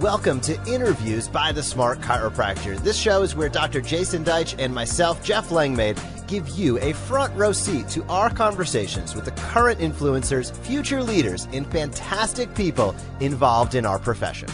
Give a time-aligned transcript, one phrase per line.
[0.00, 2.78] Welcome to Interviews by the Smart Chiropractor.
[2.78, 3.82] This show is where Dr.
[3.82, 9.14] Jason Deitch and myself, Jeff Langmaid, give you a front row seat to our conversations
[9.14, 14.48] with the current influencers, future leaders, and fantastic people involved in our profession.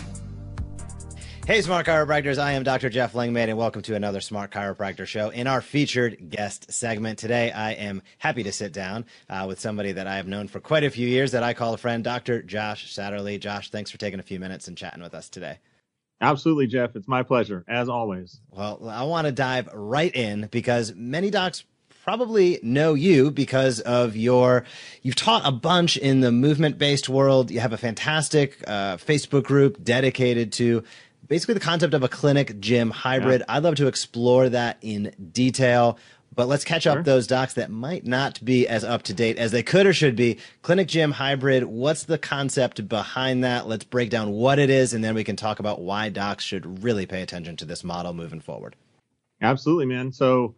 [1.47, 2.39] Hey, Smart Chiropractors.
[2.39, 2.91] I am Dr.
[2.91, 5.29] Jeff Langmaid, and welcome to another Smart Chiropractor show.
[5.31, 9.93] In our featured guest segment today, I am happy to sit down uh, with somebody
[9.93, 12.43] that I have known for quite a few years that I call a friend, Dr.
[12.43, 13.39] Josh Satterlee.
[13.39, 15.61] Josh, thanks for taking a few minutes and chatting with us today.
[16.21, 16.97] Absolutely, Jeff.
[16.97, 18.41] It's my pleasure, as always.
[18.51, 21.63] Well, I want to dive right in because many docs
[22.07, 24.65] probably know you because of your
[25.03, 29.43] you've taught a bunch in the movement based world you have a fantastic uh, facebook
[29.43, 30.85] group dedicated to
[31.29, 33.41] basically the concept of a clinic gym hybrid.
[33.41, 33.57] Yeah.
[33.57, 35.99] I'd love to explore that in detail.
[36.35, 36.99] But let's catch sure.
[36.99, 39.95] up those docs that might not be as up to date as they could or
[39.95, 40.39] should be.
[40.61, 43.67] Clinic gym hybrid, what's the concept behind that?
[43.67, 46.85] Let's break down what it is, and then we can talk about why docs should
[46.85, 48.77] really pay attention to this model moving forward.
[49.41, 50.13] Absolutely, man.
[50.13, 50.55] So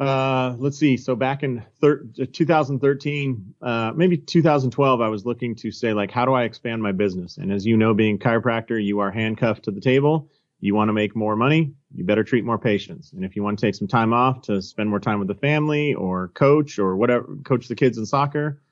[0.00, 0.96] uh, let's see.
[0.96, 6.24] So back in thir- 2013, uh, maybe 2012, I was looking to say like, how
[6.24, 7.36] do I expand my business?
[7.36, 10.30] And as you know, being chiropractor, you are handcuffed to the table.
[10.60, 11.74] You want to make more money.
[11.94, 13.12] You better treat more patients.
[13.12, 15.34] And if you want to take some time off to spend more time with the
[15.34, 18.62] family or coach or whatever, coach the kids in soccer,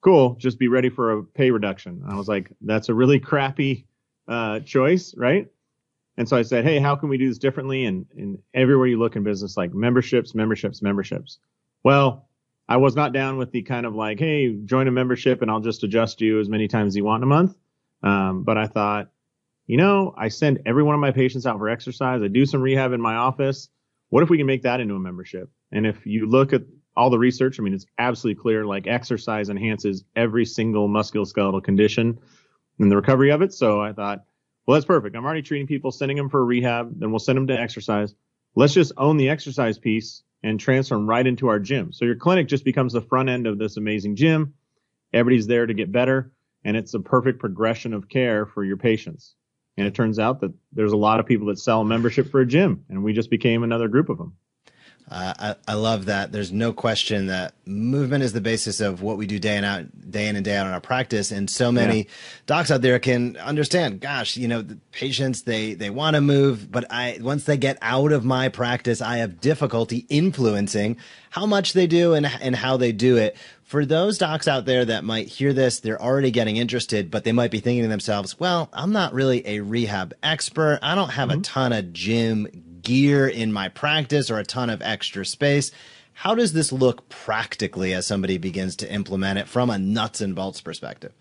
[0.00, 0.36] cool.
[0.36, 2.02] Just be ready for a pay reduction.
[2.08, 3.86] I was like, that's a really crappy
[4.26, 5.48] uh, choice, right?
[6.18, 7.84] And so I said, hey, how can we do this differently?
[7.84, 11.38] And, and everywhere you look in business, like memberships, memberships, memberships.
[11.84, 12.28] Well,
[12.68, 15.60] I was not down with the kind of like, hey, join a membership and I'll
[15.60, 17.56] just adjust you as many times as you want in a month.
[18.02, 19.10] Um, but I thought,
[19.68, 22.20] you know, I send every one of my patients out for exercise.
[22.20, 23.68] I do some rehab in my office.
[24.08, 25.48] What if we can make that into a membership?
[25.70, 26.62] And if you look at
[26.96, 32.18] all the research, I mean, it's absolutely clear like exercise enhances every single musculoskeletal condition
[32.80, 33.52] and the recovery of it.
[33.52, 34.24] So I thought,
[34.68, 35.16] well, that's perfect.
[35.16, 38.14] I'm already treating people, sending them for rehab, then we'll send them to exercise.
[38.54, 41.90] Let's just own the exercise piece and transfer them right into our gym.
[41.90, 44.52] So your clinic just becomes the front end of this amazing gym.
[45.14, 46.32] Everybody's there to get better,
[46.64, 49.34] and it's a perfect progression of care for your patients.
[49.78, 52.46] And it turns out that there's a lot of people that sell membership for a
[52.46, 54.36] gym, and we just became another group of them.
[55.10, 56.32] Uh, I, I love that.
[56.32, 60.10] There's no question that movement is the basis of what we do day in out,
[60.10, 61.30] day in and day out in our practice.
[61.30, 62.04] And so many yeah.
[62.46, 64.00] docs out there can understand.
[64.00, 67.78] Gosh, you know, the patients they they want to move, but I once they get
[67.80, 70.98] out of my practice, I have difficulty influencing
[71.30, 73.36] how much they do and and how they do it.
[73.62, 77.32] For those docs out there that might hear this, they're already getting interested, but they
[77.32, 80.80] might be thinking to themselves, "Well, I'm not really a rehab expert.
[80.82, 81.40] I don't have mm-hmm.
[81.40, 82.46] a ton of gym
[82.82, 85.70] gear in my practice or a ton of extra space.
[86.12, 90.34] How does this look practically as somebody begins to implement it from a nuts and
[90.34, 91.12] bolts perspective?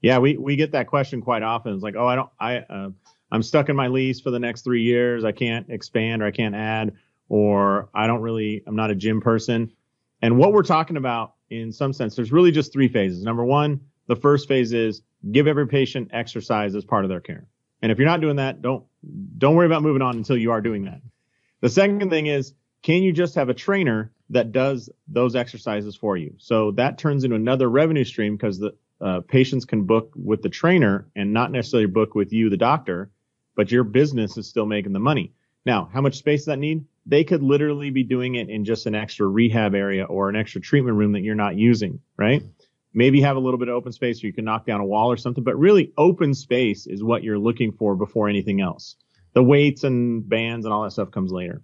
[0.00, 1.74] Yeah, we, we get that question quite often.
[1.74, 2.90] It's like, oh, I don't, I, uh,
[3.32, 5.24] I'm stuck in my lease for the next three years.
[5.24, 6.92] I can't expand or I can't add,
[7.28, 9.72] or I don't really, I'm not a gym person.
[10.22, 13.24] And what we're talking about in some sense, there's really just three phases.
[13.24, 17.46] Number one, the first phase is give every patient exercise as part of their care.
[17.82, 18.84] And if you're not doing that, don't
[19.38, 21.00] don't worry about moving on until you are doing that.
[21.60, 26.16] The second thing is, can you just have a trainer that does those exercises for
[26.16, 26.34] you?
[26.38, 30.48] So that turns into another revenue stream because the uh, patients can book with the
[30.48, 33.10] trainer and not necessarily book with you, the doctor,
[33.56, 35.32] but your business is still making the money.
[35.66, 36.84] Now, how much space does that need?
[37.06, 40.60] They could literally be doing it in just an extra rehab area or an extra
[40.60, 42.42] treatment room that you're not using, right?
[42.94, 45.10] Maybe have a little bit of open space where you can knock down a wall
[45.10, 48.96] or something, but really open space is what you're looking for before anything else.
[49.34, 51.62] The weights and bands and all that stuff comes later.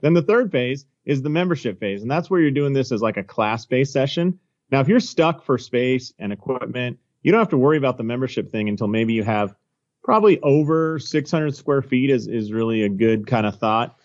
[0.00, 2.02] Then the third phase is the membership phase.
[2.02, 4.38] And that's where you're doing this as like a class based session.
[4.70, 8.04] Now, if you're stuck for space and equipment, you don't have to worry about the
[8.04, 9.54] membership thing until maybe you have
[10.02, 13.96] probably over 600 square feet is, is really a good kind of thought.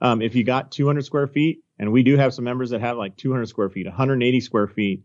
[0.00, 2.96] Um, if you got 200 square feet, and we do have some members that have
[2.96, 5.02] like 200 square feet, 180 square feet,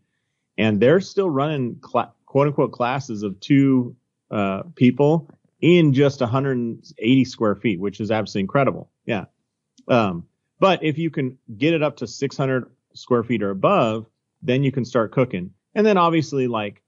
[0.60, 3.96] and they're still running cl- quote unquote classes of two
[4.30, 5.32] uh, people
[5.62, 8.92] in just 180 square feet, which is absolutely incredible.
[9.06, 9.26] Yeah.
[9.88, 10.26] Um,
[10.60, 14.06] but if you can get it up to 600 square feet or above,
[14.42, 15.52] then you can start cooking.
[15.74, 16.84] And then obviously, like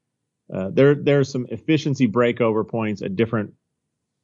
[0.54, 3.54] uh, there there's some efficiency breakover points at different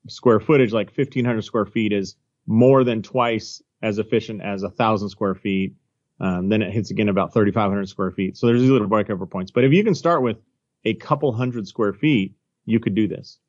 [0.09, 0.73] square footage.
[0.73, 5.75] Like 1500 square feet is more than twice as efficient as a thousand square feet.
[6.19, 8.37] Um, then it hits again about 3,500 square feet.
[8.37, 9.51] So there's these little breakover points.
[9.51, 10.37] But if you can start with
[10.83, 12.35] a couple hundred square feet,
[12.65, 13.39] you could do this.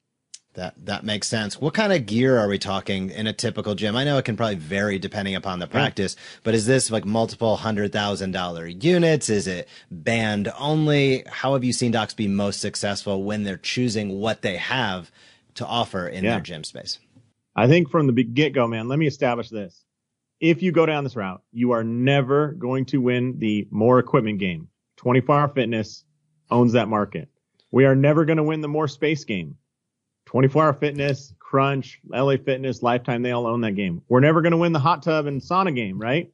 [0.54, 1.60] That that makes sense.
[1.60, 3.94] What kind of gear are we talking in a typical gym?
[3.94, 6.40] I know it can probably vary depending upon the practice, yeah.
[6.42, 9.28] but is this like multiple hundred thousand dollar units?
[9.28, 11.22] Is it band only?
[11.28, 15.12] How have you seen docs be most successful when they're choosing what they have
[15.54, 16.32] to offer in yeah.
[16.32, 16.98] their gym space?
[17.54, 19.84] I think from the get go, man, let me establish this.
[20.40, 24.38] If you go down this route, you are never going to win the more equipment
[24.38, 24.68] game.
[24.96, 26.04] 24 hour fitness
[26.50, 27.28] owns that market.
[27.70, 29.56] We are never going to win the more space game.
[30.26, 34.02] 24 hour fitness, crunch, LA fitness, lifetime, they all own that game.
[34.08, 36.32] We're never going to win the hot tub and sauna game, right?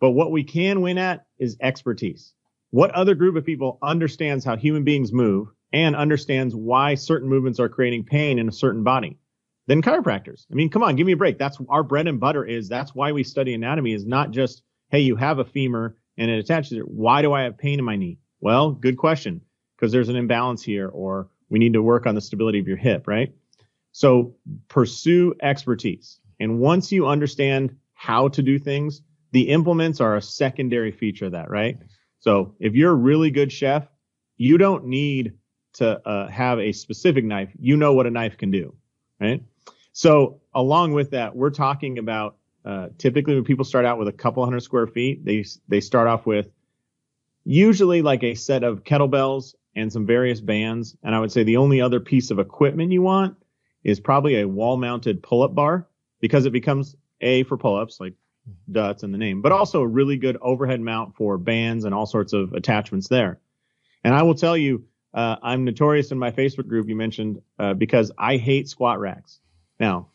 [0.00, 2.34] But what we can win at is expertise.
[2.70, 7.60] What other group of people understands how human beings move and understands why certain movements
[7.60, 9.18] are creating pain in a certain body?
[9.66, 10.46] Than chiropractors.
[10.50, 11.38] I mean, come on, give me a break.
[11.38, 15.00] That's our bread and butter is that's why we study anatomy is not just, hey,
[15.00, 16.88] you have a femur and it attaches it.
[16.88, 18.18] Why do I have pain in my knee?
[18.40, 19.40] Well, good question.
[19.76, 22.76] Because there's an imbalance here or we need to work on the stability of your
[22.76, 23.32] hip, right?
[23.92, 24.34] So
[24.68, 26.18] pursue expertise.
[26.40, 31.32] And once you understand how to do things, the implements are a secondary feature of
[31.32, 31.78] that, right?
[32.20, 33.86] So if you're a really good chef,
[34.36, 35.34] you don't need
[35.74, 37.50] to uh, have a specific knife.
[37.58, 38.74] You know what a knife can do,
[39.20, 39.42] right?
[39.92, 44.12] So along with that, we're talking about uh, typically when people start out with a
[44.12, 46.48] couple hundred square feet, they they start off with
[47.44, 50.96] usually like a set of kettlebells and some various bands.
[51.02, 53.36] And I would say the only other piece of equipment you want
[53.84, 55.88] is probably a wall mounted pull up bar
[56.20, 58.14] because it becomes a for pull ups like
[58.70, 62.06] duts in the name, but also a really good overhead mount for bands and all
[62.06, 63.40] sorts of attachments there.
[64.04, 64.84] And I will tell you,
[65.14, 69.40] uh, I'm notorious in my Facebook group you mentioned uh, because I hate squat racks.
[69.82, 70.10] Now,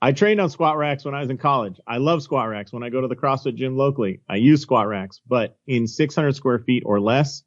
[0.00, 1.80] I trained on squat racks when I was in college.
[1.88, 2.72] I love squat racks.
[2.72, 6.36] When I go to the CrossFit gym locally, I use squat racks, but in 600
[6.36, 7.42] square feet or less,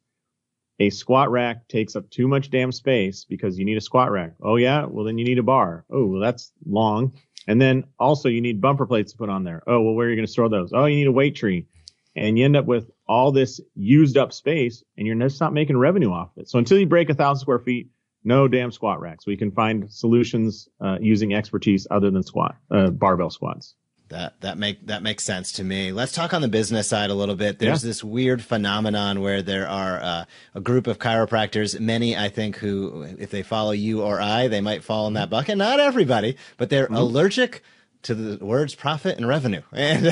[0.80, 4.34] a squat rack takes up too much damn space because you need a squat rack.
[4.42, 5.86] Oh yeah, well then you need a bar.
[5.90, 7.14] Oh, well that's long.
[7.48, 9.62] And then also you need bumper plates to put on there.
[9.66, 10.74] Oh, well where are you going to store those?
[10.74, 11.68] Oh, you need a weight tree.
[12.14, 15.78] And you end up with all this used up space and you're just not making
[15.78, 16.50] revenue off it.
[16.50, 17.88] So until you break a thousand square feet,
[18.24, 19.26] no damn squat racks.
[19.26, 23.74] We can find solutions uh, using expertise other than squat uh, barbell squats.
[24.08, 25.90] That that make that makes sense to me.
[25.90, 27.58] Let's talk on the business side a little bit.
[27.58, 27.88] There's yeah.
[27.88, 30.24] this weird phenomenon where there are uh,
[30.54, 34.60] a group of chiropractors, many I think who, if they follow you or I, they
[34.60, 35.56] might fall in that bucket.
[35.56, 36.94] Not everybody, but they're mm-hmm.
[36.94, 37.62] allergic
[38.02, 39.62] to the words profit and revenue.
[39.72, 40.06] And,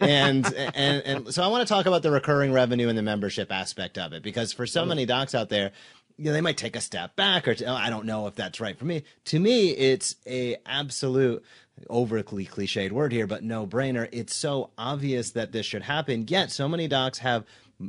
[0.00, 3.52] and, and, and, so I want to talk about the recurring revenue and the membership
[3.52, 4.88] aspect of it because for so mm-hmm.
[4.90, 5.72] many docs out there,
[6.16, 8.60] you know, they might take a step back or oh, I don't know if that's
[8.60, 9.02] right for me.
[9.26, 11.44] To me, it's a absolute
[11.88, 14.08] overly cliched word here, but no brainer.
[14.12, 16.26] It's so obvious that this should happen.
[16.28, 17.44] Yet so many docs have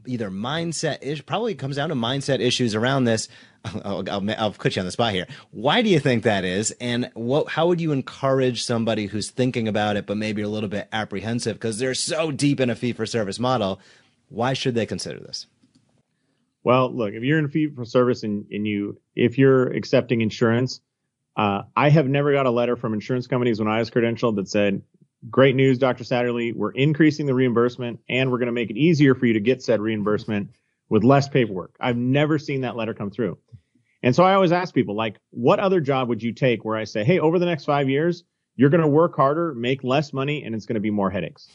[0.05, 3.27] either mindset ish probably comes down to mindset issues around this.
[3.65, 5.27] I'll, I'll, I'll, put you on the spot here.
[5.51, 6.71] Why do you think that is?
[6.81, 10.69] And what, how would you encourage somebody who's thinking about it, but maybe a little
[10.69, 13.79] bit apprehensive because they're so deep in a fee for service model?
[14.29, 15.45] Why should they consider this?
[16.63, 20.81] Well, look, if you're in fee for service and, and you, if you're accepting insurance,
[21.35, 24.47] uh, I have never got a letter from insurance companies when I was credentialed that
[24.47, 24.81] said,
[25.29, 26.03] great news, Dr.
[26.03, 29.39] Satterlee, we're increasing the reimbursement and we're going to make it easier for you to
[29.39, 30.51] get said reimbursement
[30.89, 31.75] with less paperwork.
[31.79, 33.37] I've never seen that letter come through.
[34.01, 36.83] And so I always ask people, like, what other job would you take where I
[36.83, 38.23] say, hey, over the next five years,
[38.55, 41.49] you're going to work harder, make less money, and it's going to be more headaches?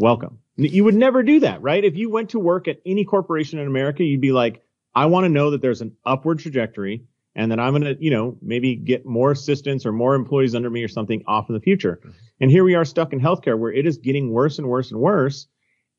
[0.00, 0.38] welcome.
[0.62, 1.82] You would never do that, right?
[1.82, 4.62] If you went to work at any corporation in America, you'd be like,
[4.94, 7.04] I want to know that there's an upward trajectory
[7.34, 10.68] and that I'm going to, you know, maybe get more assistants or more employees under
[10.68, 12.00] me or something off in the future.
[12.40, 15.00] And here we are stuck in healthcare where it is getting worse and worse and
[15.00, 15.46] worse.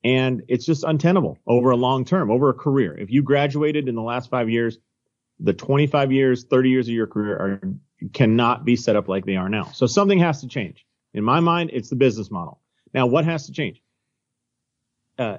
[0.04, 2.96] And it's just untenable over a long term, over a career.
[2.96, 4.78] If you graduated in the last five years,
[5.40, 7.60] the 25 years, 30 years of your career are,
[8.12, 9.64] cannot be set up like they are now.
[9.72, 10.86] So something has to change.
[11.14, 12.60] In my mind, it's the business model.
[12.94, 13.82] Now, what has to change?
[15.22, 15.38] Uh,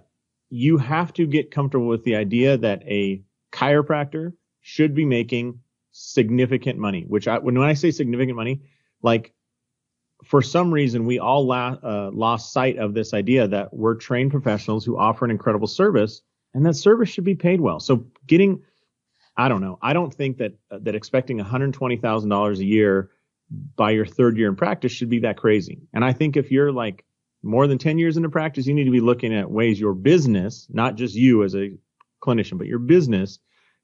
[0.50, 3.22] you have to get comfortable with the idea that a
[3.52, 5.60] chiropractor should be making
[5.92, 7.04] significant money.
[7.08, 8.62] Which I, when I say significant money,
[9.02, 9.34] like
[10.24, 14.32] for some reason we all la- uh, lost sight of this idea that we're trained
[14.32, 16.22] professionals who offer an incredible service,
[16.54, 17.80] and that service should be paid well.
[17.80, 18.62] So getting,
[19.36, 23.10] I don't know, I don't think that uh, that expecting $120,000 a year
[23.76, 25.82] by your third year in practice should be that crazy.
[25.94, 27.06] And I think if you're like
[27.44, 30.68] more than 10 years into practice, you need to be looking at ways your business,
[30.72, 31.72] not just you as a
[32.22, 33.40] clinician, but your business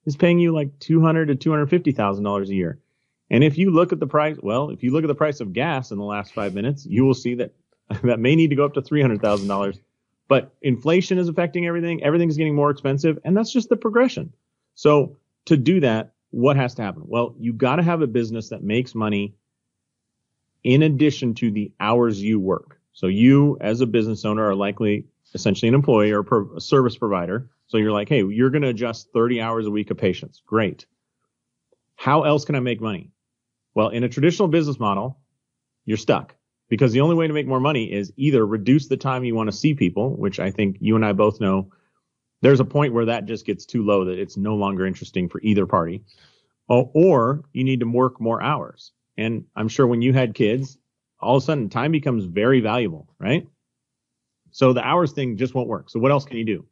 [0.05, 2.79] is paying you like 200 to 250,000 dollars a year.
[3.29, 5.53] And if you look at the price, well, if you look at the price of
[5.53, 7.53] gas in the last five minutes, you will see that
[8.03, 9.79] that may need to go up to $300,000.
[10.27, 12.03] But inflation is affecting everything.
[12.03, 14.31] Everything's getting more expensive, and that's just the progression.
[14.75, 17.03] So to do that, what has to happen?
[17.05, 19.35] Well, you got to have a business that makes money
[20.63, 22.78] in addition to the hours you work.
[22.93, 27.49] So you, as a business owner, are likely essentially an employee or a service provider.
[27.67, 30.41] So you're like, hey, you're going to adjust 30 hours a week of patients.
[30.45, 30.85] Great.
[31.95, 33.11] How else can I make money?
[33.75, 35.19] Well, in a traditional business model,
[35.85, 36.35] you're stuck
[36.67, 39.51] because the only way to make more money is either reduce the time you want
[39.51, 41.71] to see people, which I think you and I both know
[42.41, 45.41] there's a point where that just gets too low that it's no longer interesting for
[45.41, 46.03] either party,
[46.67, 48.91] or, or you need to work more hours.
[49.17, 50.77] And I'm sure when you had kids,
[51.19, 53.47] all of a sudden time becomes very valuable, right?
[54.51, 55.89] So the hours thing just won't work.
[55.89, 56.65] So what else can you do?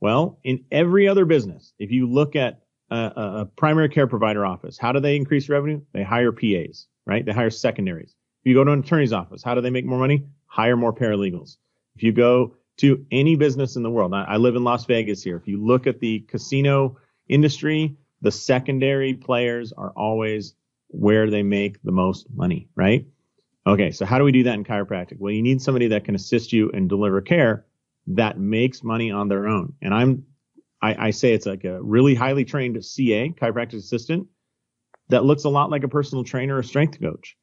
[0.00, 2.60] Well, in every other business, if you look at
[2.90, 5.80] a, a primary care provider office, how do they increase revenue?
[5.92, 7.24] They hire PAs, right?
[7.24, 8.14] They hire secondaries.
[8.44, 10.24] If you go to an attorney's office, how do they make more money?
[10.46, 11.56] Hire more paralegals.
[11.96, 15.22] If you go to any business in the world, I, I live in Las Vegas
[15.22, 15.36] here.
[15.36, 16.98] If you look at the casino
[17.28, 20.54] industry, the secondary players are always
[20.88, 23.06] where they make the most money, right?
[23.66, 25.18] Okay, so how do we do that in chiropractic?
[25.18, 27.66] Well, you need somebody that can assist you and deliver care
[28.06, 29.74] that makes money on their own.
[29.82, 30.24] And I'm,
[30.80, 34.28] I, I say it's like a really highly trained CA, chiropractic assistant,
[35.08, 37.36] that looks a lot like a personal trainer or strength coach.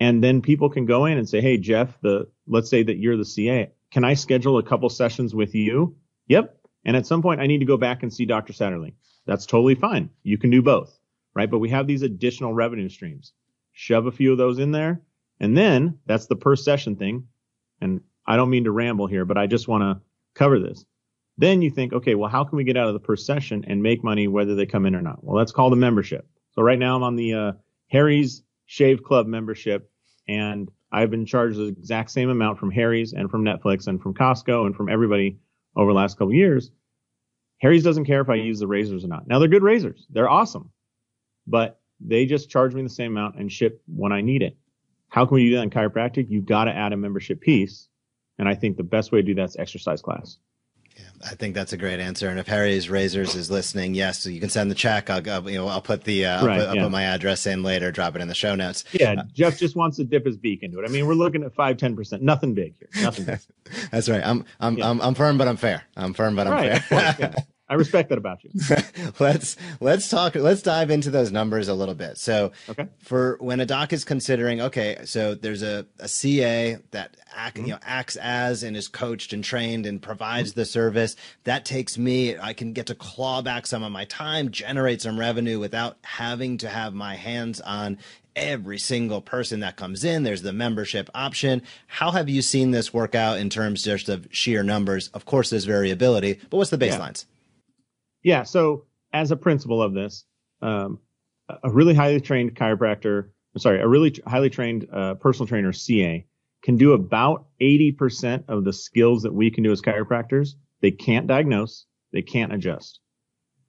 [0.00, 3.16] And then people can go in and say, Hey, Jeff, the, let's say that you're
[3.16, 3.70] the CA.
[3.92, 5.96] Can I schedule a couple sessions with you?
[6.26, 6.56] Yep.
[6.84, 8.52] And at some point I need to go back and see Dr.
[8.52, 8.94] Satterlee.
[9.26, 10.10] That's totally fine.
[10.24, 10.98] You can do both,
[11.34, 11.50] right?
[11.50, 13.32] But we have these additional revenue streams.
[13.72, 15.02] Shove a few of those in there
[15.40, 17.26] and then that's the per session thing.
[17.80, 20.02] And I don't mean to ramble here, but I just want to
[20.34, 20.84] cover this.
[21.36, 23.82] Then you think, okay, well, how can we get out of the per session and
[23.82, 25.22] make money whether they come in or not?
[25.22, 26.28] Well, that's called a membership.
[26.52, 27.52] So right now I'm on the uh,
[27.88, 29.90] Harry's Shave Club membership,
[30.26, 34.14] and I've been charged the exact same amount from Harry's and from Netflix and from
[34.14, 35.38] Costco and from everybody
[35.76, 36.70] over the last couple years.
[37.58, 39.26] Harry's doesn't care if I use the razors or not.
[39.28, 40.06] Now they're good razors.
[40.10, 40.70] They're awesome,
[41.46, 44.56] but they just charge me the same amount and ship when I need it.
[45.08, 46.28] How can we do that in chiropractic?
[46.28, 47.88] You've got to add a membership piece.
[48.38, 50.38] And I think the best way to do that is exercise class.
[50.96, 52.28] Yeah, I think that's a great answer.
[52.28, 55.10] And if Harry's Razors is listening, yes, so you can send the check.
[55.10, 56.82] I'll, I'll you know I'll put the uh, I'll, right, put, I'll yeah.
[56.84, 57.92] put, my address in later.
[57.92, 58.84] Drop it in the show notes.
[58.92, 60.84] Yeah, uh, Jeff just wants to dip his beak into it.
[60.88, 62.22] I mean, we're looking at five ten percent.
[62.22, 62.88] Nothing big here.
[63.02, 63.26] Nothing.
[63.26, 63.38] Big.
[63.92, 64.24] that's right.
[64.24, 64.90] I'm I'm, yeah.
[64.90, 65.84] I'm I'm firm, but I'm fair.
[65.96, 67.34] I'm firm, but I'm right, fair.
[67.70, 68.50] I respect that about you.
[69.20, 70.34] let's let's talk.
[70.34, 72.16] Let's dive into those numbers a little bit.
[72.16, 72.88] So, okay.
[72.98, 77.66] for when a doc is considering, okay, so there's a, a CA that act, mm-hmm.
[77.66, 80.60] you know acts as and is coached and trained and provides mm-hmm.
[80.60, 81.14] the service.
[81.44, 82.38] That takes me.
[82.38, 86.56] I can get to claw back some of my time, generate some revenue without having
[86.58, 87.98] to have my hands on
[88.34, 90.22] every single person that comes in.
[90.22, 91.62] There's the membership option.
[91.86, 95.08] How have you seen this work out in terms just of sheer numbers?
[95.08, 97.26] Of course, there's variability, but what's the baselines?
[97.26, 97.34] Yeah.
[98.22, 98.42] Yeah.
[98.42, 100.24] So as a principle of this,
[100.60, 100.98] um,
[101.62, 106.26] a really highly trained chiropractor, I'm sorry, a really highly trained uh, personal trainer, CA,
[106.62, 110.50] can do about 80% of the skills that we can do as chiropractors.
[110.80, 113.00] They can't diagnose, they can't adjust,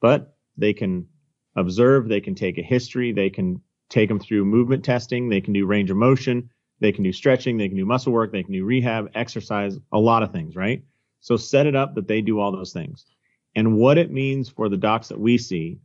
[0.01, 1.07] but they can
[1.55, 5.53] observe, they can take a history, they can take them through movement testing, they can
[5.53, 8.53] do range of motion, they can do stretching, they can do muscle work, they can
[8.53, 10.83] do rehab, exercise, a lot of things, right?
[11.21, 13.05] So set it up that they do all those things.
[13.55, 15.79] And what it means for the docs that we see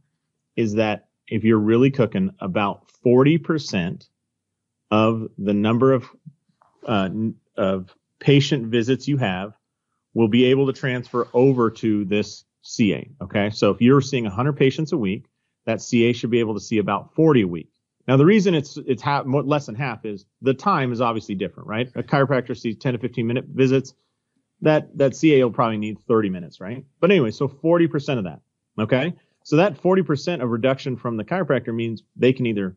[0.56, 4.06] is that if you're really cooking, about 40%
[4.90, 6.06] of the number of
[6.87, 7.09] uh,
[7.56, 9.54] of patient visits you have
[10.12, 13.09] will be able to transfer over to this CA.
[13.23, 15.26] Okay, so if you're seeing 100 patients a week,
[15.66, 17.71] that CA should be able to see about 40 a week.
[18.06, 21.90] Now the reason it's it's less than half is the time is obviously different, right?
[21.94, 23.94] A chiropractor sees 10 to 15 minute visits
[24.64, 26.85] that that CA will probably need 30 minutes, right?
[27.00, 28.40] But anyway, so 40% of that.
[28.78, 29.14] Okay.
[29.44, 32.76] So that 40% of reduction from the chiropractor means they can either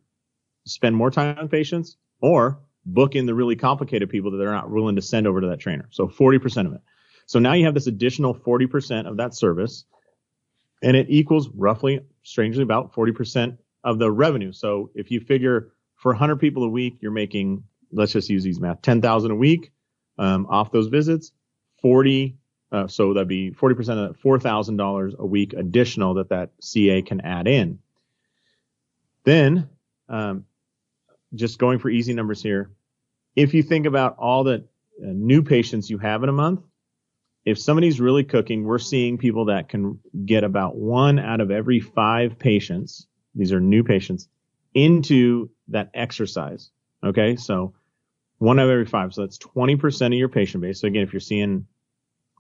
[0.66, 4.70] spend more time on patients or book in the really complicated people that they're not
[4.70, 5.88] willing to send over to that trainer.
[5.92, 6.82] So 40% of it.
[7.26, 9.86] So now you have this additional 40% of that service
[10.84, 14.52] and it equals roughly, strangely, about 40% of the revenue.
[14.52, 18.60] So if you figure for 100 people a week, you're making, let's just use these
[18.60, 19.72] math, 10,000 a week
[20.18, 21.32] um, off those visits.
[21.82, 22.38] 40,
[22.72, 27.22] uh, so that'd be 40% of that, $4,000 a week additional that that CA can
[27.22, 27.80] add in.
[29.24, 29.70] Then,
[30.10, 30.46] um,
[31.36, 32.72] just going for easy numbers here,
[33.36, 34.62] if you think about all the uh,
[35.00, 36.62] new patients you have in a month,
[37.46, 41.80] if somebody's really cooking, we're seeing people that can get about one out of every
[41.80, 43.08] five patients.
[43.36, 44.28] These are new patients
[44.74, 46.72] into that exercise.
[47.06, 47.38] Okay.
[47.38, 47.74] So
[48.40, 49.14] one out of every five.
[49.14, 50.82] So that's 20% of your patient base.
[50.82, 51.66] So again, if you're seeing,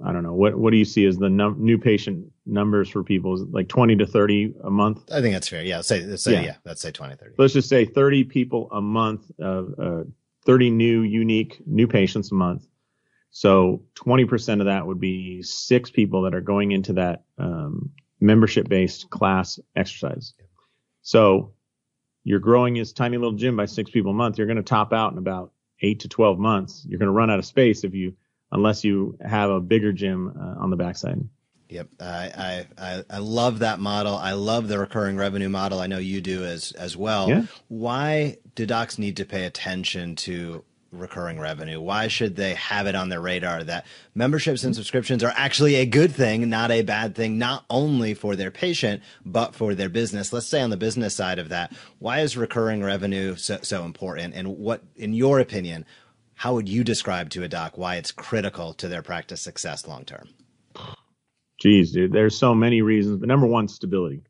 [0.03, 3.03] I don't know, what, what do you see as the num- new patient numbers for
[3.03, 3.33] people?
[3.33, 5.11] Is like 20 to 30 a month?
[5.11, 5.63] I think that's fair.
[5.63, 5.81] Yeah.
[5.81, 6.41] Say, say, yeah.
[6.41, 7.35] yeah let's say 20, 30.
[7.37, 10.03] Let's just say 30 people a month, uh, uh,
[10.45, 12.67] 30 new unique new patients a month.
[13.31, 18.67] So 20% of that would be six people that are going into that, um, membership
[18.67, 20.33] based class exercise.
[21.01, 21.53] So
[22.23, 24.91] you're growing this tiny little gym by six people a month, you're going to top
[24.91, 25.51] out in about
[25.81, 26.85] eight to 12 months.
[26.87, 28.15] You're going to run out of space if you,
[28.51, 31.19] unless you have a bigger gym uh, on the backside.
[31.69, 34.15] Yep, I, I I love that model.
[34.15, 35.79] I love the recurring revenue model.
[35.79, 37.27] I know you do as as well.
[37.27, 37.43] Yeah.
[37.67, 40.63] Why do docs need to pay attention to
[40.97, 41.79] recurring revenue?
[41.79, 43.85] Why should they have it on their radar that
[44.15, 48.35] memberships and subscriptions are actually a good thing, not a bad thing, not only for
[48.35, 50.33] their patient but for their business?
[50.33, 54.33] Let's say on the business side of that, why is recurring revenue so, so important?
[54.33, 55.85] And what, in your opinion,
[56.35, 60.05] how would you describe to a doc why it's critical to their practice success long
[60.05, 60.29] term?
[61.59, 64.21] Geez, dude, there's so many reasons, but number one, stability,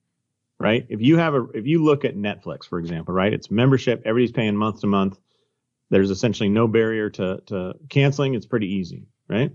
[0.59, 0.86] right?
[0.88, 4.31] If you have a, if you look at Netflix, for example, right, it's membership, everybody's
[4.31, 5.19] paying month to month.
[5.89, 8.36] There's essentially no barrier to, to canceling.
[8.36, 9.51] It's pretty easy, right?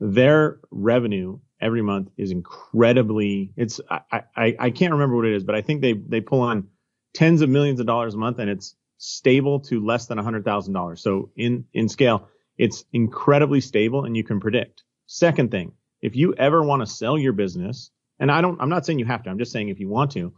[0.00, 5.44] Their revenue every month is incredibly, it's, I, I, I can't remember what it is,
[5.44, 6.68] but I think they, they pull on
[7.14, 10.44] tens of millions of dollars a month and it's stable to less than a hundred
[10.44, 11.02] thousand dollars.
[11.02, 14.84] So in, in scale, it's incredibly stable and you can predict.
[15.06, 18.86] Second thing, if you ever want to sell your business, and I don't, I'm not
[18.86, 20.32] saying you have to, I'm just saying if you want to,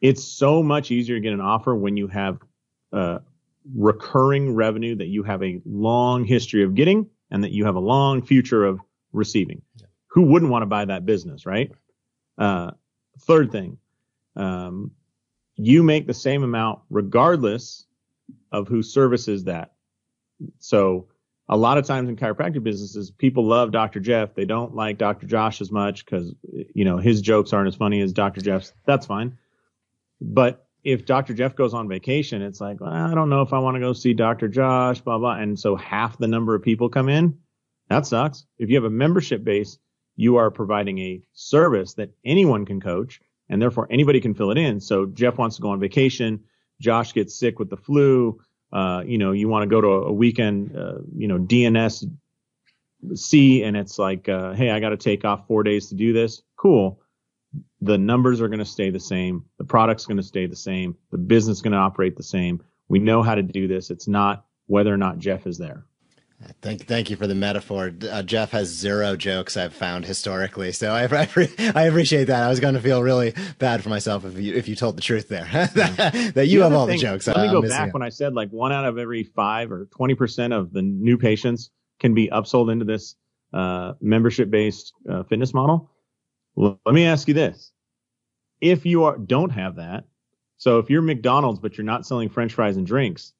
[0.00, 2.38] it's so much easier to get an offer when you have
[2.92, 3.20] uh,
[3.72, 7.80] recurring revenue that you have a long history of getting and that you have a
[7.80, 8.80] long future of
[9.12, 9.62] receiving.
[9.76, 9.86] Yeah.
[10.08, 11.72] Who wouldn't want to buy that business, right?
[12.36, 12.72] Uh,
[13.20, 13.78] third thing,
[14.36, 14.90] um,
[15.56, 17.86] you make the same amount regardless
[18.52, 19.72] of who services that.
[20.58, 21.08] So
[21.48, 24.00] a lot of times in chiropractic businesses, people love Dr.
[24.00, 24.34] Jeff.
[24.34, 25.26] They don't like Dr.
[25.26, 26.34] Josh as much because,
[26.74, 28.40] you know, his jokes aren't as funny as Dr.
[28.40, 28.72] Jeff's.
[28.86, 29.38] That's fine.
[30.20, 31.34] But if Dr.
[31.34, 33.92] Jeff goes on vacation, it's like, well, I don't know if I want to go
[33.92, 34.48] see Dr.
[34.48, 35.36] Josh, blah, blah.
[35.36, 37.38] And so half the number of people come in.
[37.88, 38.44] That sucks.
[38.58, 39.78] If you have a membership base,
[40.16, 44.58] you are providing a service that anyone can coach and therefore anybody can fill it
[44.58, 44.80] in.
[44.80, 46.44] So Jeff wants to go on vacation.
[46.80, 48.40] Josh gets sick with the flu
[48.74, 52.10] uh, you know, you want to go to a, weekend, uh, you know, DNS
[53.14, 56.12] C and it's like, uh, hey, I got to take off four days to do
[56.12, 56.42] this.
[56.56, 57.00] Cool.
[57.80, 59.44] The numbers are going to stay the same.
[59.58, 60.96] The product's going to stay the same.
[61.10, 62.62] The business is going to operate the same.
[62.88, 63.90] We know how to do this.
[63.90, 65.84] It's not whether or not Jeff is there.
[66.60, 67.92] Thank, thank you for the metaphor.
[68.10, 71.28] Uh, Jeff has zero jokes I've found historically, so I, I,
[71.74, 72.42] I, appreciate that.
[72.42, 75.02] I was going to feel really bad for myself if you if you told the
[75.02, 77.26] truth there that, that you the have all thing, the jokes.
[77.26, 80.14] Let me go back when I said like one out of every five or twenty
[80.14, 83.16] percent of the new patients can be upsold into this
[83.52, 85.90] uh, membership based uh, fitness model.
[86.56, 87.72] Let me ask you this:
[88.60, 90.04] If you are don't have that,
[90.56, 93.32] so if you're McDonald's but you're not selling French fries and drinks,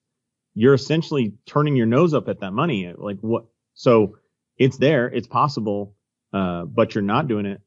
[0.55, 2.93] you're essentially turning your nose up at that money.
[2.97, 3.45] Like what?
[3.75, 4.17] So
[4.57, 5.95] it's there, it's possible,
[6.33, 7.61] uh, but you're not doing it.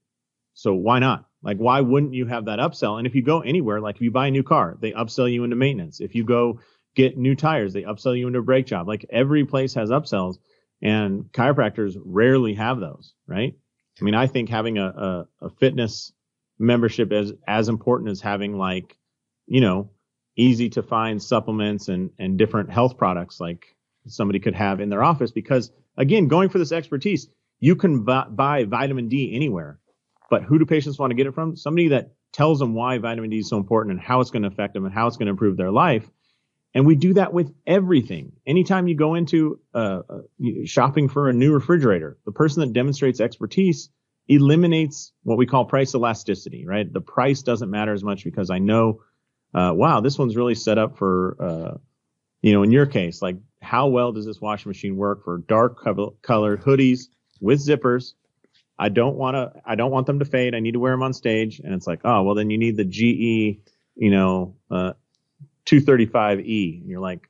[0.54, 1.26] So why not?
[1.44, 2.98] Like, why wouldn't you have that upsell?
[2.98, 5.44] And if you go anywhere, like if you buy a new car, they upsell you
[5.44, 6.02] into maintenance.
[6.02, 6.60] If you go
[6.96, 8.88] get new tires, they upsell you into a brake job.
[8.88, 10.38] Like every place has upsells
[10.82, 13.56] and chiropractors rarely have those, right?
[14.00, 16.12] I mean, I think having a, a, a fitness
[16.60, 18.98] membership is as important as having like,
[19.48, 19.90] you know,
[20.36, 25.04] easy to find supplements and, and different health products like somebody could have in their
[25.04, 27.28] office because again, going for this expertise,
[27.60, 29.80] you can buy vitamin D anywhere,
[30.30, 31.56] but who do patients want to get it from?
[31.56, 34.48] Somebody that tells them why vitamin D is so important and how it's going to
[34.48, 36.08] affect them and how it's going to improve their life.
[36.74, 38.34] And we do that with everything.
[38.46, 40.20] Anytime you go into uh, uh,
[40.66, 43.90] shopping for a new refrigerator, the person that demonstrates expertise
[44.28, 46.92] eliminates what we call price elasticity, right?
[46.92, 49.02] The price doesn't matter as much because I know
[49.54, 51.78] uh, wow, this one's really set up for, uh,
[52.42, 55.84] you know, in your case, like how well does this washing machine work for dark
[56.22, 57.06] colored hoodies
[57.40, 58.14] with zippers?
[58.78, 60.54] I don't want to, I don't want them to fade.
[60.54, 61.60] I need to wear them on stage.
[61.60, 63.60] And it's like, oh, well, then you need the GE,
[63.96, 64.94] you know, uh,
[65.68, 66.82] 235E.
[66.82, 67.30] And you're like,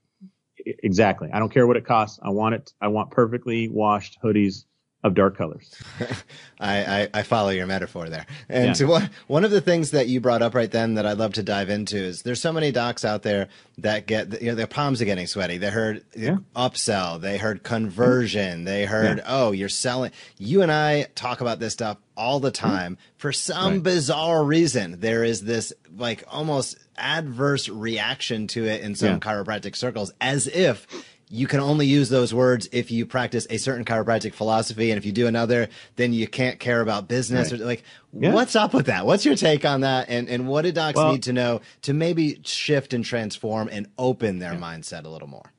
[0.65, 1.30] exactly.
[1.34, 2.19] I don't care what it costs.
[2.23, 2.73] I want it.
[2.80, 4.65] I want perfectly washed hoodies
[5.03, 5.71] of dark colors.
[6.60, 8.25] I, I, I, follow your metaphor there.
[8.49, 8.73] And yeah.
[8.73, 11.33] so one, one of the things that you brought up right then that I'd love
[11.33, 14.65] to dive into is there's so many docs out there that get, you know, their
[14.65, 15.60] palms are getting sweaty.
[15.60, 16.38] They heard yeah.
[16.55, 17.21] upsell.
[17.21, 18.63] They heard conversion.
[18.63, 19.23] They heard, yeah.
[19.27, 20.12] oh, you're selling.
[20.39, 22.67] You and I talk about this stuff all the mm-hmm.
[22.67, 22.97] time.
[23.17, 23.83] For some right.
[23.83, 30.12] bizarre reason, there is this like almost adverse reaction to it in some chiropractic circles
[30.19, 30.88] as if
[31.29, 35.05] you can only use those words if you practice a certain chiropractic philosophy and if
[35.05, 37.61] you do another then you can't care about business right.
[37.61, 38.33] or like yeah.
[38.33, 41.11] what's up with that what's your take on that and and what do docs well,
[41.11, 44.59] need to know to maybe shift and transform and open their yeah.
[44.59, 45.51] mindset a little more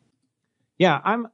[0.78, 1.28] yeah i'm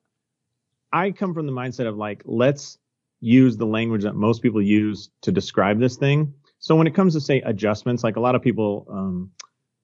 [0.93, 2.79] i come from the mindset of like let's
[3.21, 7.15] use the language that most people use to describe this thing so when it comes
[7.15, 9.31] to say adjustments like a lot of people um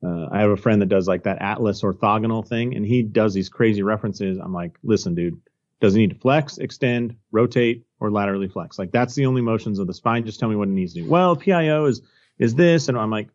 [0.03, 3.35] uh, I have a friend that does like that Atlas orthogonal thing, and he does
[3.35, 4.39] these crazy references.
[4.39, 5.41] I'm like, listen, dude,
[5.81, 8.79] does it need to flex, extend, rotate, or laterally flex?
[8.79, 10.25] Like that's the only motions of the spine.
[10.25, 11.09] Just tell me what it needs to do.
[11.09, 12.03] Well, PIO is
[12.39, 13.29] is this, and I'm like,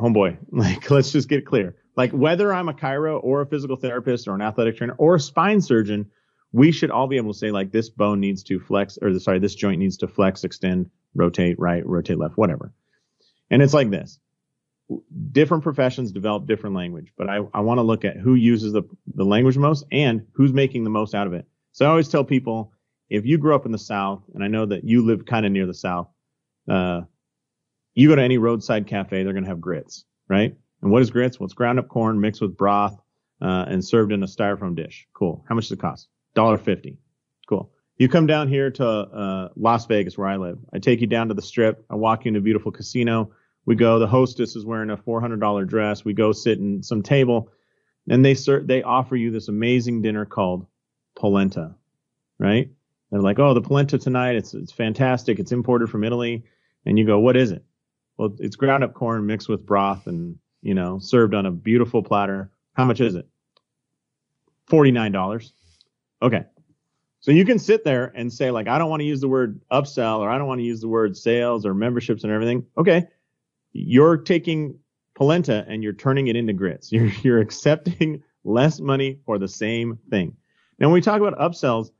[0.00, 1.76] homeboy, like let's just get clear.
[1.96, 5.20] Like whether I'm a chiro or a physical therapist or an athletic trainer or a
[5.20, 6.10] spine surgeon,
[6.52, 9.38] we should all be able to say like this bone needs to flex, or sorry,
[9.38, 12.72] this joint needs to flex, extend, rotate right, rotate left, whatever.
[13.48, 14.18] And it's like this
[15.32, 18.82] different professions develop different language, but I, I want to look at who uses the,
[19.14, 21.46] the language most and who's making the most out of it.
[21.72, 22.72] So I always tell people,
[23.10, 25.52] if you grew up in the South, and I know that you live kind of
[25.52, 26.08] near the South,
[26.68, 27.02] uh,
[27.94, 30.56] you go to any roadside cafe, they're going to have grits, right?
[30.82, 31.40] And what is grits?
[31.40, 32.96] Well, it's ground up corn mixed with broth,
[33.40, 35.06] uh, and served in a styrofoam dish.
[35.14, 35.44] Cool.
[35.48, 36.08] How much does it cost?
[36.34, 36.98] Dollar fifty.
[37.48, 37.70] Cool.
[37.98, 40.58] You come down here to uh, Las Vegas, where I live.
[40.72, 41.84] I take you down to the strip.
[41.88, 43.30] I walk you into a beautiful casino
[43.66, 46.04] we go, the hostess is wearing a $400 dress.
[46.04, 47.50] We go sit in some table
[48.08, 50.66] and they start, they offer you this amazing dinner called
[51.16, 51.74] polenta,
[52.38, 52.70] right?
[53.10, 55.40] They're like, oh, the polenta tonight, it's, it's fantastic.
[55.40, 56.44] It's imported from Italy.
[56.86, 57.64] And you go, what is it?
[58.16, 62.02] Well, it's ground up corn mixed with broth and, you know, served on a beautiful
[62.02, 62.52] platter.
[62.74, 63.28] How much is it?
[64.70, 65.50] $49.
[66.22, 66.44] Okay.
[67.18, 69.60] So you can sit there and say, like, I don't want to use the word
[69.72, 72.64] upsell or I don't want to use the word sales or memberships and everything.
[72.78, 73.08] Okay
[73.76, 74.78] you're taking
[75.14, 76.92] polenta and you're turning it into grits.
[76.92, 80.36] You're, you're accepting less money for the same thing.
[80.78, 81.90] Now, when we talk about upsells,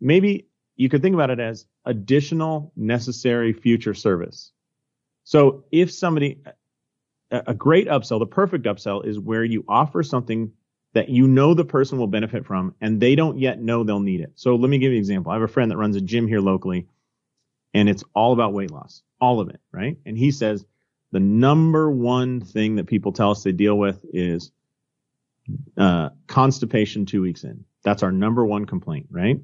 [0.00, 4.52] maybe you could think about it as additional necessary future service.
[5.24, 6.42] So if somebody,
[7.30, 10.52] a great upsell, the perfect upsell is where you offer something
[10.92, 14.20] that you know the person will benefit from and they don't yet know they'll need
[14.20, 14.32] it.
[14.34, 15.32] So let me give you an example.
[15.32, 16.86] I have a friend that runs a gym here locally
[17.72, 19.96] and it's all about weight loss, all of it, right?
[20.06, 20.64] And he says,
[21.14, 24.50] the number one thing that people tell us they deal with is
[25.78, 27.64] uh, constipation two weeks in.
[27.84, 29.40] That's our number one complaint, right?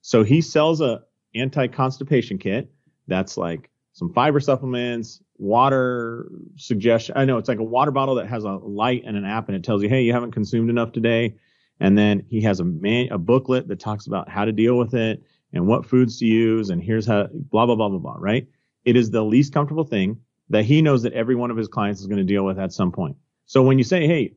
[0.00, 1.02] So he sells a
[1.36, 2.72] anti-constipation kit
[3.06, 7.16] that's like some fiber supplements, water suggestion.
[7.16, 9.54] I know it's like a water bottle that has a light and an app and
[9.54, 11.36] it tells you, hey, you haven't consumed enough today.
[11.78, 14.94] And then he has a man, a booklet that talks about how to deal with
[14.94, 18.16] it and what foods to use and here's how blah blah blah blah blah.
[18.18, 18.48] Right?
[18.84, 20.18] It is the least comfortable thing
[20.52, 22.72] that he knows that every one of his clients is going to deal with at
[22.72, 23.16] some point.
[23.46, 24.34] So when you say, Hey,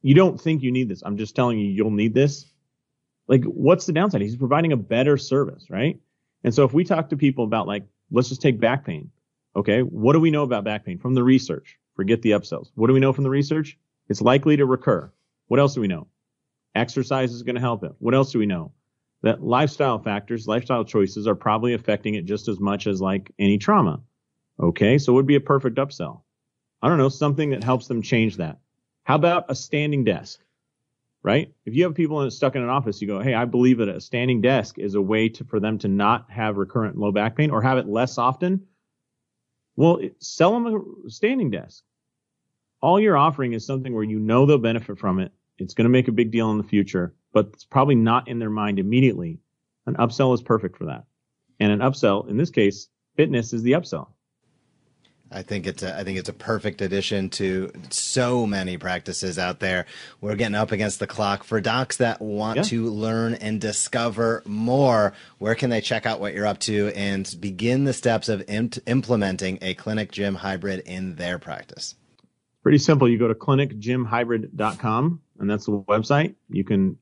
[0.00, 1.02] you don't think you need this.
[1.04, 2.46] I'm just telling you, you'll need this.
[3.28, 4.22] Like, what's the downside?
[4.22, 6.00] He's providing a better service, right?
[6.44, 9.10] And so if we talk to people about like, let's just take back pain.
[9.54, 9.80] Okay.
[9.80, 11.78] What do we know about back pain from the research?
[11.94, 12.68] Forget the upsells.
[12.74, 13.78] What do we know from the research?
[14.08, 15.12] It's likely to recur.
[15.48, 16.06] What else do we know?
[16.74, 17.92] Exercise is going to help it.
[17.98, 18.72] What else do we know?
[19.22, 23.58] That lifestyle factors, lifestyle choices are probably affecting it just as much as like any
[23.58, 24.00] trauma.
[24.58, 26.22] Okay, so it would be a perfect upsell.
[26.82, 28.58] I don't know, something that helps them change that.
[29.04, 30.40] How about a standing desk?
[31.22, 31.52] Right?
[31.64, 34.00] If you have people stuck in an office, you go, hey, I believe that a
[34.00, 37.50] standing desk is a way to, for them to not have recurrent low back pain
[37.50, 38.66] or have it less often.
[39.74, 41.82] Well, sell them a standing desk.
[42.80, 45.32] All you're offering is something where you know they'll benefit from it.
[45.58, 48.38] It's going to make a big deal in the future, but it's probably not in
[48.38, 49.38] their mind immediately.
[49.86, 51.04] An upsell is perfect for that.
[51.58, 54.08] And an upsell, in this case, fitness is the upsell.
[55.30, 59.58] I think it's a, I think it's a perfect addition to so many practices out
[59.58, 59.86] there.
[60.20, 62.62] We're getting up against the clock for docs that want yeah.
[62.64, 65.14] to learn and discover more.
[65.38, 69.58] Where can they check out what you're up to and begin the steps of implementing
[69.62, 71.96] a clinic gym hybrid in their practice?
[72.62, 73.08] Pretty simple.
[73.08, 76.34] You go to clinicgymhybrid.com and that's the website.
[76.48, 76.98] You can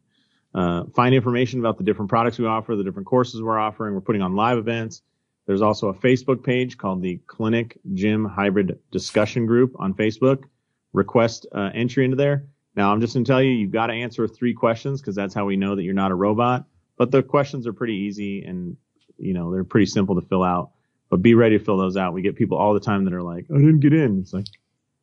[0.54, 3.94] uh, find information about the different products we offer, the different courses we're offering.
[3.94, 5.02] We're putting on live events
[5.46, 10.44] there's also a Facebook page called the Clinic Gym Hybrid Discussion Group on Facebook.
[10.92, 12.46] Request uh, entry into there.
[12.76, 15.34] Now, I'm just going to tell you, you've got to answer three questions because that's
[15.34, 16.64] how we know that you're not a robot.
[16.96, 18.76] But the questions are pretty easy and,
[19.18, 20.70] you know, they're pretty simple to fill out.
[21.10, 22.14] But be ready to fill those out.
[22.14, 24.20] We get people all the time that are like, I didn't get in.
[24.20, 24.46] It's like,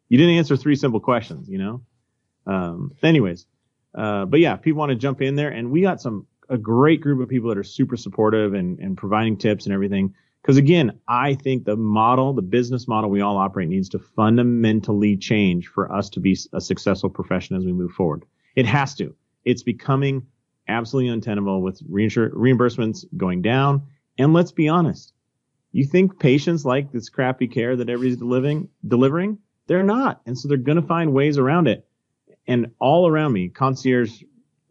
[0.09, 1.81] you didn't answer three simple questions, you know?
[2.47, 3.45] Um, anyways,
[3.93, 6.99] uh, but yeah, people want to jump in there and we got some, a great
[6.99, 10.13] group of people that are super supportive and, and providing tips and everything.
[10.41, 15.15] Because again, I think the model, the business model we all operate needs to fundamentally
[15.15, 18.23] change for us to be a successful profession as we move forward.
[18.55, 19.15] It has to.
[19.45, 20.25] It's becoming
[20.67, 23.83] absolutely untenable with reimbursements going down.
[24.17, 25.13] And let's be honest.
[25.73, 29.37] You think patients like this crappy care that everybody's delivering, delivering?
[29.67, 30.21] They're not.
[30.25, 31.87] And so they're going to find ways around it.
[32.47, 34.23] And all around me, concierge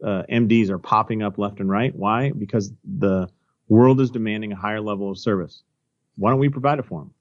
[0.03, 1.95] uh, MDs are popping up left and right.
[1.95, 2.31] Why?
[2.31, 3.29] Because the
[3.71, 5.63] world is demanding a higher level of service.
[6.17, 7.13] Why don't we provide it for them?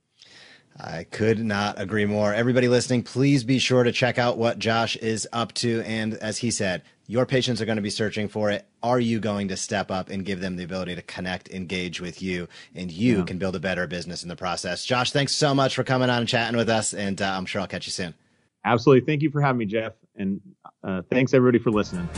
[0.76, 2.34] I could not agree more.
[2.34, 5.82] Everybody listening, please be sure to check out what Josh is up to.
[5.82, 8.66] And as he said, your patients are going to be searching for it.
[8.82, 12.22] Are you going to step up and give them the ability to connect, engage with
[12.22, 13.24] you, and you yeah.
[13.24, 14.84] can build a better business in the process?
[14.84, 16.94] Josh, thanks so much for coming on and chatting with us.
[16.94, 18.14] And uh, I'm sure I'll catch you soon.
[18.64, 19.06] Absolutely.
[19.06, 19.92] Thank you for having me, Jeff.
[20.16, 20.40] And
[20.82, 22.08] uh, thanks everybody for listening.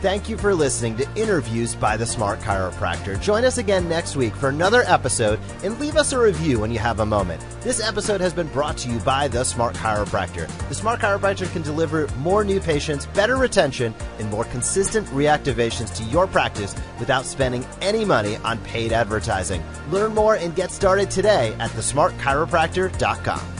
[0.00, 3.20] Thank you for listening to Interviews by the Smart Chiropractor.
[3.20, 6.78] Join us again next week for another episode and leave us a review when you
[6.78, 7.44] have a moment.
[7.62, 10.46] This episode has been brought to you by the Smart Chiropractor.
[10.68, 16.04] The Smart Chiropractor can deliver more new patients, better retention, and more consistent reactivations to
[16.04, 19.64] your practice without spending any money on paid advertising.
[19.90, 23.57] Learn more and get started today at thesmartchiropractor.com.